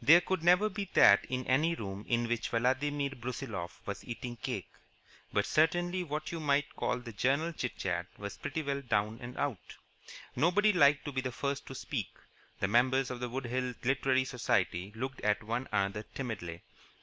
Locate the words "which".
2.26-2.48